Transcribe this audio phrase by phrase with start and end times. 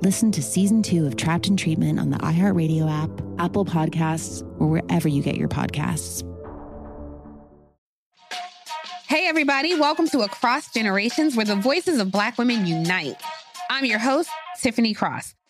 [0.00, 4.68] Listen to season two of Trapped in Treatment on the iHeartRadio app, Apple Podcasts, or
[4.68, 6.22] wherever you get your podcasts.
[9.08, 13.20] Hey, everybody, welcome to Across Generations, where the voices of Black women unite.
[13.70, 15.34] I'm your host, Tiffany Cross.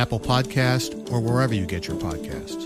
[0.00, 2.64] Apple Podcast, or wherever you get your podcasts.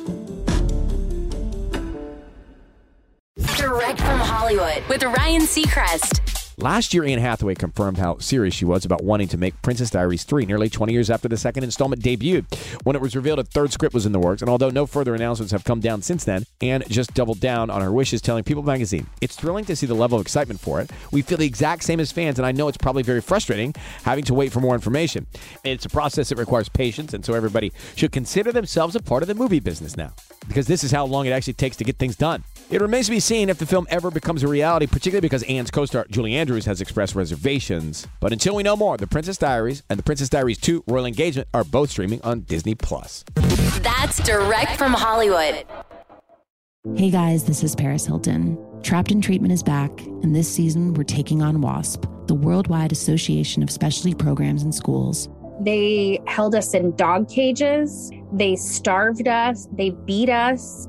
[3.56, 6.23] Direct from Hollywood with Ryan Seacrest.
[6.56, 10.22] Last year, Anne Hathaway confirmed how serious she was about wanting to make Princess Diaries
[10.22, 12.44] 3, nearly 20 years after the second installment debuted.
[12.84, 15.16] When it was revealed a third script was in the works, and although no further
[15.16, 18.62] announcements have come down since then, Anne just doubled down on her wishes, telling People
[18.62, 20.90] magazine, It's thrilling to see the level of excitement for it.
[21.10, 24.24] We feel the exact same as fans, and I know it's probably very frustrating having
[24.24, 25.26] to wait for more information.
[25.64, 29.26] It's a process that requires patience, and so everybody should consider themselves a part of
[29.26, 30.12] the movie business now,
[30.46, 32.44] because this is how long it actually takes to get things done.
[32.70, 35.70] It remains to be seen if the film ever becomes a reality, particularly because Anne's
[35.70, 38.06] co star Julie Andrews has expressed reservations.
[38.20, 41.48] But until we know more, The Princess Diaries and The Princess Diaries 2 Royal Engagement
[41.52, 43.24] are both streaming on Disney Plus.
[43.34, 45.64] That's direct from Hollywood.
[46.96, 48.58] Hey guys, this is Paris Hilton.
[48.82, 53.62] Trapped in Treatment is back, and this season we're taking on WASP, the Worldwide Association
[53.62, 55.28] of Specialty Programs in Schools.
[55.60, 60.88] They held us in dog cages, they starved us, they beat us.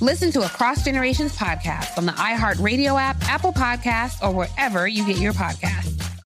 [0.00, 5.18] Listen to Across Generations podcast on the iHeartRadio app, Apple Podcasts, or wherever you get
[5.18, 5.99] your podcasts.